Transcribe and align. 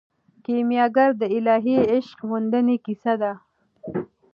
کیمیاګر 0.43 1.09
د 1.21 1.23
الهي 1.37 1.77
عشق 1.93 2.19
موندنې 2.29 2.75
کیسه 2.85 3.13
ده. 3.21 3.33